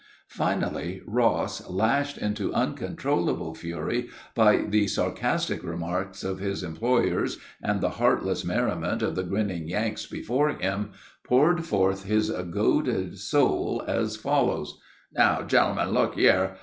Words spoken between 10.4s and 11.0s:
him,